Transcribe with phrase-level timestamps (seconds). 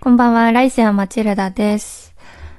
[0.00, 2.14] こんばんは、ライセアマチルダです。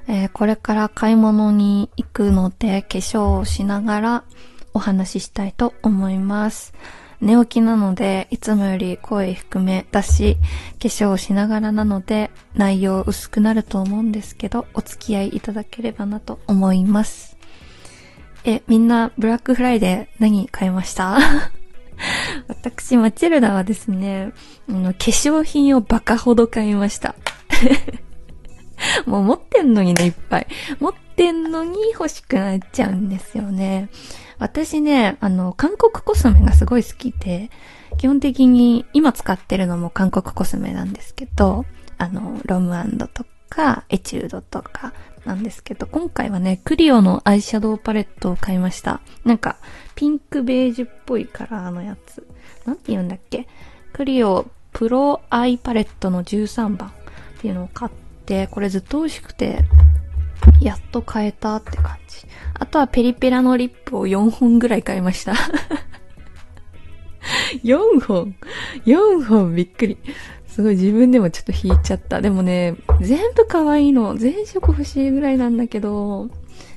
[0.08, 4.24] えーこれから買い物に行くので、化粧をしながら
[4.74, 6.72] お話ししたいと思います。
[7.20, 10.36] 寝起きなので、いつもより声低めだし、
[10.80, 17.36] 化粧をしながらなので、内容薄くなると思うんですけど、お付き合いいただければなと思います。
[18.44, 21.18] え、みんな、ブラックフライデー何買いました？
[22.48, 24.32] 私、マチルダはですね、
[24.68, 27.14] あの化粧品をバカほど買いました。
[29.06, 30.46] もう持ってんのにね、いっぱい。
[30.80, 33.88] 持ってんのに欲しくなっちゃうんですよね。
[34.38, 37.50] 私ね、あの、韓国コスメがすごい好きで、
[37.98, 41.64] 基本的に今使ってるのも韓国コスメなんですけど、
[41.98, 44.92] あの、ロムアンドとか、エチュードとか
[45.24, 49.00] なんですけど、今回はね、クリオのアイシャドウパレットを買いました。
[49.24, 49.56] なんか、
[49.94, 52.26] ピンクベージュっぽいカラーのやつ。
[52.66, 53.46] なんて言うんだっけ？
[53.92, 56.92] クリオプロアイパレットの13番
[57.42, 57.92] っていうのを買っ
[58.24, 59.64] て、これずっと美味しくて、
[60.60, 62.24] やっと買えたって感じ。
[62.54, 65.34] あとはペリペラのリップを4本ぐらい買いました。
[67.64, 68.36] 4本
[68.86, 69.98] ?4 本びっくり。
[70.46, 72.20] すごい自分でもちょっと引いちゃった。
[72.20, 74.14] でもね、全部可愛いの。
[74.14, 76.30] 全色欲しいぐらいなんだけど、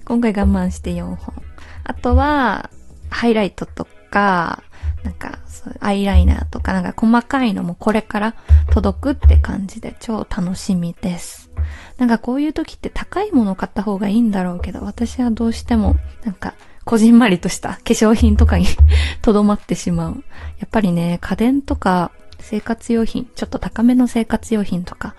[0.03, 1.43] 今回我慢して4本。
[1.83, 2.71] あとは、
[3.11, 4.63] ハイライトとか、
[5.05, 5.37] なんか、
[5.79, 8.35] アイライナーとか、なんか細かいのもこれから
[8.71, 11.51] 届くって感じで超楽しみです。
[11.97, 18.65] なんかこういう時って高いもの買った方がいいんだろうけど、私はどうしても、なんか、こじんまりとした化粧品とかに
[19.21, 20.23] とどまってしまう。
[20.59, 25.15] やっぱりね、家電とか生活用品、ちょっと高めの生活用品とか、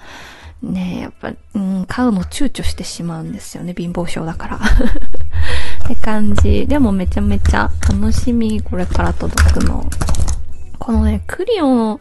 [0.63, 4.61] ねやっぱ、うん、買うの躊躇してしまうんですよね、貧乏症だから。
[5.87, 6.67] って感じ。
[6.67, 9.89] でもめちゃめちゃ楽しみ、これから届くの。
[10.81, 12.01] このね、クリオの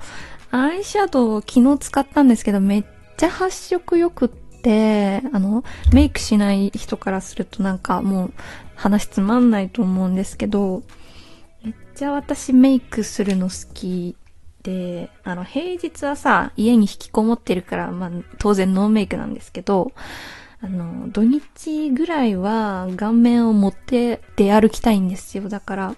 [0.50, 8.34] アイシャドウを昨日使ったんですけど、めっちゃ発色良くって、あの、メイクしない人からするとなんかもう
[8.76, 10.82] 話つまんないと思うんですけど、
[11.64, 14.16] めっちゃ私メイクするの好き
[14.64, 19.92] で、あの、平日はさ、家に引きこもってるから、まあ、当然ノーメイクなんですけど、
[20.66, 25.48] あの、土日ぐらいは顔面を持って出歩きたいんですよ。
[25.48, 25.96] だから、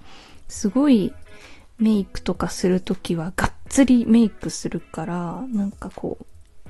[0.49, 1.13] すごい
[1.79, 6.17] メイクとかするときはがっつりメイクするから、なんかこ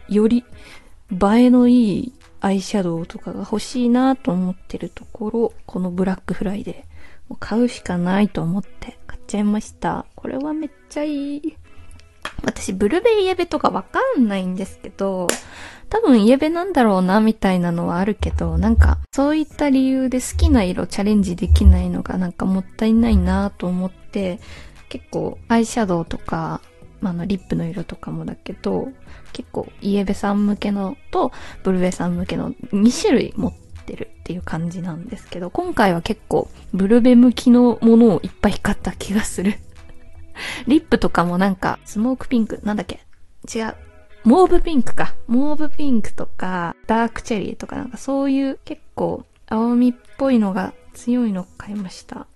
[0.09, 0.45] う、より
[1.11, 1.15] 映
[1.45, 6.85] えのいいアイシャドウとかが欲しいなと思ってるところ、このブラックフライで
[7.29, 10.05] もう買うしかないと思って買っちゃいました。
[10.13, 11.57] これはめっちゃいい。
[12.43, 15.27] 私、ブルベイエベとかわかんないんですけど、
[15.89, 24.39] 多分イエベなんだろうな、みたいなのはあるけど、なんか、そういった理由で好きな色チャレンジできないのがなんかもったいないなと思って、
[24.89, 26.61] 結構アイシャドウとか、
[27.01, 28.89] まあ、の、リップの色とかもだけど、
[29.33, 31.31] 結構イエベさん向けのと
[31.63, 33.53] ブルベさん向けの2種類持っ
[33.85, 39.59] てるっていう感じなんですけど、今回は結構ブルベ向きのものをいっぱい買った気がする。
[40.67, 42.99] リップとかもなんか、スモークピンク、なんだっけ？
[43.53, 43.75] 違う。
[44.23, 45.15] モーブピンクか。
[45.27, 52.27] モーブピンクとか、ダークチェリーとかなんかそういう結構青みっぽいのが強いの買いました。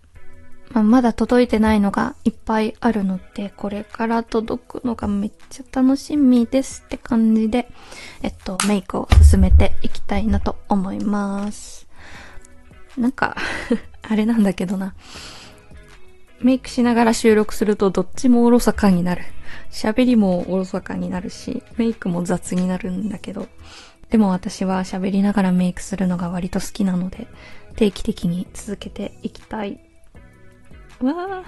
[0.74, 7.70] まあ、まだ届いてないのがいっぱいあるので、これから届くのがめっちゃ楽しみですって感じで、
[8.22, 11.88] えっと、メイクを進めていきたいなと思います。
[12.98, 13.36] なんか、
[14.02, 14.96] あれなんだけどな。
[16.44, 19.24] メイクしながら収録するとどっちもおろそかになる。
[19.70, 23.48] 喋りもおろそかになるし、メイクも雑になるんだけど。
[24.10, 27.28] でも私は喋りながらメイクするのが割と好きなので、
[27.76, 29.80] 定期的に続けていきたい。
[31.00, 31.44] わあ、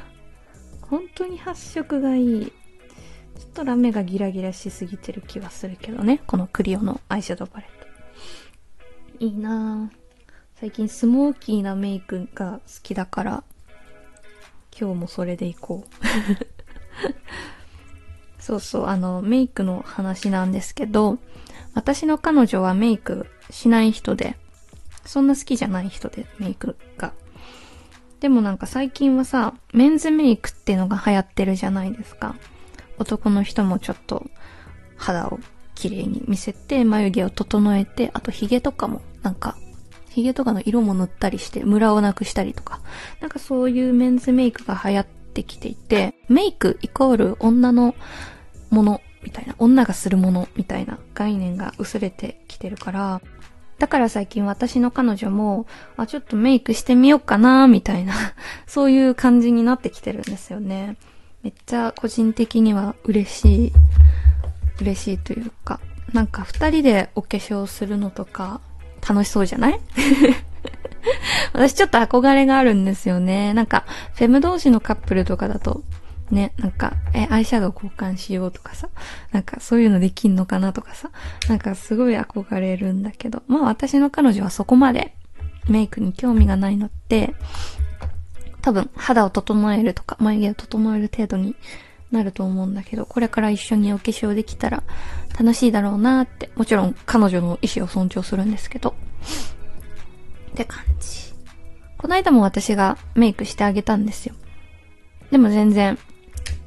[0.82, 2.46] 本当に発色がいい。
[2.46, 6.22] ちょっとラメがギラギラしすぎてる気はするけどね。
[6.28, 7.82] このクリオのアイシャドウパレッ
[9.20, 9.26] ト。
[9.26, 9.98] いいなぁ。
[10.56, 13.44] 最近スモーキーなメイクが好きだから、
[14.80, 15.94] 今日もそれでいこう。
[18.40, 21.18] そうそう、あの、メイクの話なんですけど、
[21.74, 24.36] 私の彼女はメイクしない人で、
[25.06, 27.14] そんな好きじゃない人で、メイクが。
[28.20, 32.36] でもなんか最近はさ、メンズメイクっていうのが流行ってるじゃないですか。
[32.98, 34.26] 男の人もちょっと
[34.98, 35.40] 肌を
[35.76, 39.58] 綺麗に見せて、眉毛を整えて、あと髭とかもなんか、
[40.14, 42.80] 髭とかの色も塗ったりして、ムラをなくしたりとか、
[43.20, 47.96] なんかそういうメンズメイクが流行ってきていて、メイクイコール女の
[48.70, 53.22] ものみたいな、女がするものみたいな概念が薄れてきてるから、
[53.80, 55.66] だから最近私の彼女も、
[55.98, 58.14] あ、ちょっとメイクしてみようかな、みたいな、
[58.68, 60.96] そういう感じになってきてるんですよね。
[61.42, 63.74] めっちゃ個人的には嬉しい、
[64.80, 65.80] 嬉しいというか、
[66.14, 68.62] なんか二人でお化粧するのとか
[69.08, 69.80] 楽しそうじゃない？
[71.54, 73.54] 私ちょっと憧れがあるんですよね。
[73.54, 73.86] なんか、
[74.16, 75.84] フェム同士のカップルとかだと、
[76.32, 78.90] ね、なんか、え、アイシャドウ交換しようとかさ、
[79.32, 81.10] なんかそういうのできんのかなとかさ、
[81.50, 85.14] なんかすごい憧れるんだけど、まあ私の彼女はそこまで
[85.68, 87.36] メイクに興味がないのって、
[88.62, 91.56] 多分肌を整えるとか眉毛を整える程度に
[92.12, 94.84] なると思うんだけど、これから一緒にお化粧できたら
[95.38, 98.96] 楽しいだろうなって、もちろん彼女の意思を尊重するんですけど、
[100.52, 101.34] って感じ。
[101.98, 104.36] この間も私がメイクしてあげたんですよ。
[105.32, 105.98] でも全然、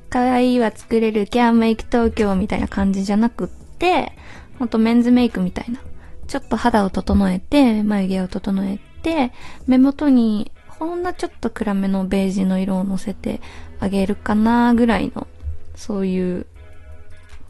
[0.09, 4.13] 可愛いは作れるキャンメイク東京みたいな感じじゃなくって、
[4.59, 5.81] ほんとメンズメイクみたいな。
[6.27, 9.33] ちょっと肌を整えて、眉毛を整えて、
[9.67, 13.41] 目元にほんのちょっと暗めのベージュの色をのせて
[13.79, 15.27] あげるかなぐらいの、
[15.75, 16.47] そういう、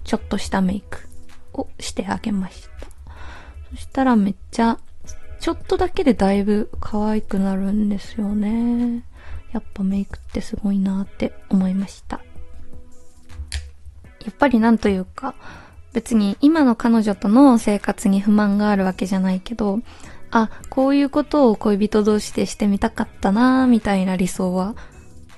[0.06, 1.08] ちょっとしたメイク
[1.52, 2.70] をしてあげました。
[3.70, 4.78] そしたらめっちゃ
[5.40, 9.04] ちょっとだけでだいぶ可愛くなるんですよね。
[9.52, 12.20] やっぱメイクってすごいなって思いました。
[14.24, 15.34] やっぱりなんというか、
[15.92, 19.80] 別に今の彼女との生活に不満があるわけじゃないけど、
[20.30, 24.74] あ、こういうことを恋人同士でしてみたかったなみたいな理想は、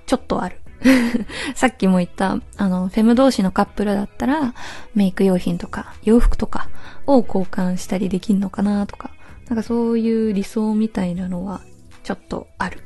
[0.06, 0.58] ちょっとある。
[1.54, 4.54] さっきも言った、あの、フェム同士のカップルだったら、
[4.94, 6.68] メイク用品とか、洋服とか
[7.06, 9.10] を交換したりできんのかなとか、
[9.48, 11.62] なんかそういう理想みたいなのは
[12.04, 12.82] ちょっとある。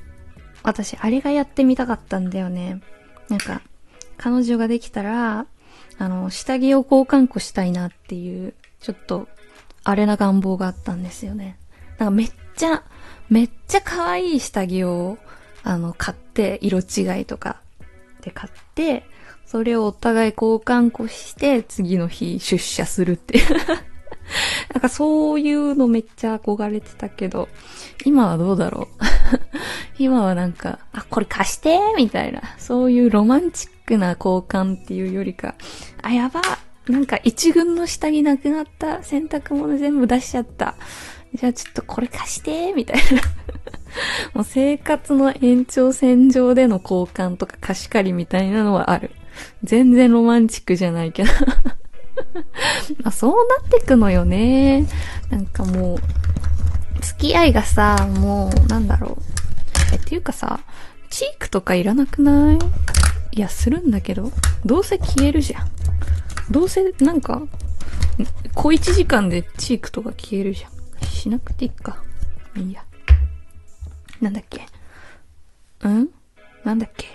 [0.63, 2.81] 私、あれがやってみたかったんだよね。
[3.29, 3.63] なんか、
[4.17, 5.47] 彼女ができたら、
[5.99, 9.29] あの、下着を交換庫したいなっていう、ちょっと、
[9.85, 11.59] あれな願望があったんですよね。
[11.99, 12.85] なんかめっちゃ、
[13.29, 15.19] めっちゃ可愛い下着を、
[15.65, 17.62] あの、買って、色違いとか
[18.23, 19.05] で買って、
[19.45, 23.47] それをお互い交換して、次の日出社するっていう。
[24.73, 27.49] なんかそういうのめっちゃ憧れてたけど、
[28.05, 29.05] 今はどうだろう？
[29.99, 35.55] 今はなんか、あ、これ貸してみたいな、そういうロマンチックな交換っていうよりか、
[36.03, 36.41] あ、やば
[36.89, 40.75] なんか一軍の下着なくなった洗濯物全部出しちゃった。
[41.35, 43.23] じゃあちょっとこれ貸してみたいな。
[44.35, 49.11] もう生活の延長線上での交換とか貸し借りみたいなのはある。
[49.65, 51.31] 全然ロマンチックじゃないけど
[53.03, 54.87] まあそうなってくのよね。
[55.31, 55.99] なんかもう、
[57.01, 59.23] 付き合いがさ、もう、なんだろう。
[59.93, 60.61] え、っていうかさ、
[61.11, 62.59] チークとかいらなくない？
[63.33, 64.31] いや、するんだけど、
[64.65, 65.69] どうせ消えるじゃん。
[66.51, 67.43] どうせ、なんか、
[68.55, 71.07] 小一時間でチークとか消えるじゃん。
[71.09, 72.03] しなくていいか。
[72.57, 72.85] いいや。
[74.23, 74.67] なんだっけ？
[75.83, 76.09] うん？
[76.65, 77.07] なんだっけ？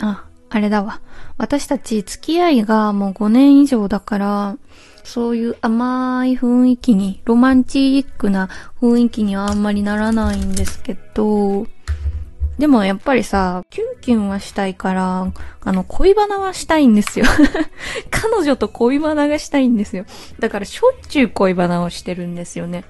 [0.00, 1.00] あ、あれだわ。
[1.36, 4.56] 私たち付き合いがもう5年以上だから、
[5.04, 8.48] そういう甘い雰囲気に、ロマンチックな
[8.80, 11.66] 雰囲気にはあんまりならないんですけど、
[12.58, 15.32] でもやっぱりさ、キュンキュンはしたいから、
[15.64, 17.24] あの、恋バナはしたいんですよ。
[18.10, 20.04] 彼女と恋バナがしたいんですよ。
[20.38, 22.84] だからしょっちゅう恋バナをしてるんですよね。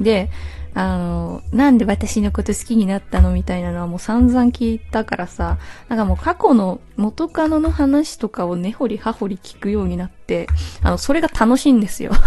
[0.00, 0.30] で、
[0.78, 5.58] あの、なんで私のこと好きになったのみたいなのはもう散々聞いたからさ、
[5.88, 10.46] なんかもう過去の元カノの話とかを根掘り葉掘り聞くようになって、
[10.84, 12.12] あの、それが楽しいんですよ。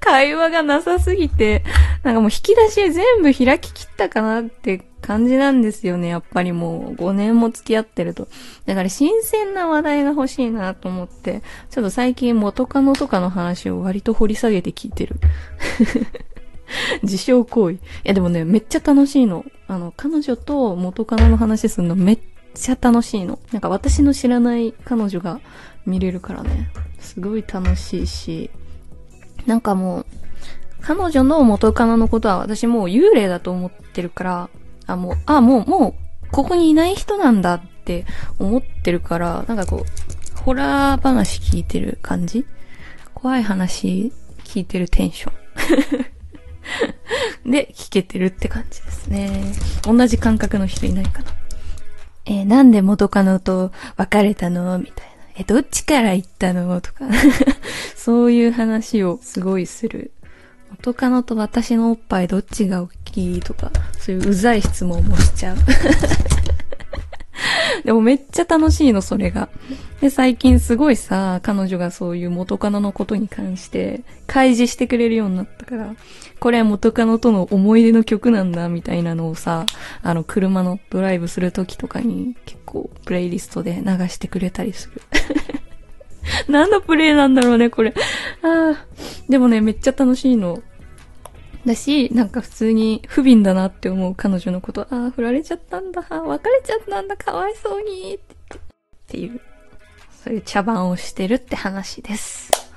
[0.00, 1.64] 会話がなさすぎて、
[2.02, 6.08] なんかもう引き出し全部開ききったかなって感じなんですよね。
[6.08, 8.28] やっぱりもう5年も付き合ってると。
[8.66, 11.40] だから新鮮な話題が欲しいなと思って、
[11.70, 15.16] ちょっと最近元カノとかの話を割と掘り下げて聞いてる。
[17.02, 17.74] 自傷行為。
[17.74, 19.44] いやでもね、めっちゃ楽しいの。
[19.68, 22.18] あの、彼女と元カノの話するのめっ
[22.54, 23.38] ちゃ楽しいの。
[23.52, 25.40] なんか私の知らない彼女が
[25.86, 26.70] 見れるからね。
[26.98, 28.50] すごい楽しいし。
[29.46, 30.06] なんかもう、
[30.80, 34.50] 彼女の元カノのことは私もう幽霊だと思ってるから、
[34.86, 35.94] あ、もう、あ、もう、もう、
[36.32, 38.06] ここにいない人なんだって
[38.38, 42.46] 思ってるから、なんかこう、ホラー話聞いてる感じ？
[43.14, 44.12] 怖い話
[44.44, 46.06] 聞いてるテンション。
[47.44, 49.52] で、聞けてるって感じですね。
[49.82, 51.30] 同じ感覚の人いないかな。
[52.26, 54.78] えー、なんで元カノと別れたの？
[54.78, 55.12] みたいな。
[55.38, 56.80] え、どっちから行ったの？
[56.80, 57.06] とか。
[57.96, 60.12] そういう話をすごいする。
[60.70, 63.40] 元カノと私のおっぱいどっちが大きい？
[63.40, 65.56] とか、そういううざい質問もしちゃう。
[67.84, 69.48] でもめっちゃ楽しいの、それが。
[70.00, 75.94] で、最近すごいさ、彼女がそういう元カノのことに関して開示してくれるようになったから、
[76.38, 79.66] これは元カノとの思い出の曲なんだ、みたいなのをさ、
[80.02, 85.02] あの、車のドライブするときとかに結構プレイリストで流してくれたりする。
[86.48, 87.94] 何のプレイなんだろうね、これ。
[88.42, 88.86] ああ。
[89.28, 90.62] でもね、めっちゃ楽しいの。
[91.66, 94.82] だし、なんか普通に不憫だなって思う彼女のこと。
[94.90, 96.02] ああ、振られちゃったんだ。
[96.02, 97.16] 別れちゃったんだ。
[97.16, 98.14] かわいそうに。
[98.14, 98.60] ってっ
[99.08, 99.40] ていう、
[100.24, 102.70] そういう茶番をしてるって話です。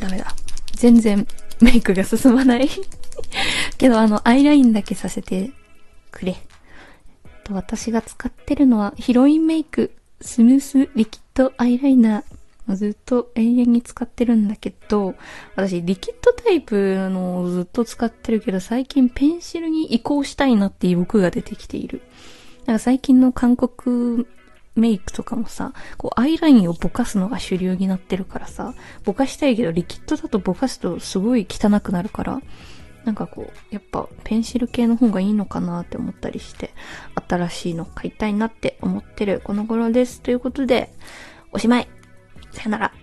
[0.00, 0.34] ダメだ。
[0.72, 1.26] 全然
[1.60, 2.68] メイクが進まない
[3.78, 5.52] けど、あの、アイラインだけさせて
[6.10, 6.36] くれ。
[7.44, 12.24] と、私が使ってるのは、ヒロインメイク、スムースリキッドアイライナー。
[12.68, 15.14] ずっと永遠に使ってるんだけど、
[15.56, 22.02] 私、リキッドタイプのをずっと使ってるけど、最近ペンシルに移行したいなっていう欲が出てきている。
[22.66, 24.26] なんか最近の韓国
[24.74, 32.40] メイクとかもさ、こうアイラインをぼかすのが主流になってるからさ、ぼかしたいけどリキッドだとぼかすとすごい汚くなるから、
[33.04, 36.72] なんかこう、やっぱペンシル系の方がいいのかなって思ったりして、
[37.28, 40.20] 新しいの買いたいなって思ってるこの頃です。
[40.20, 40.94] ということで、
[41.50, 41.88] おしまい。
[42.52, 43.01] さよなら。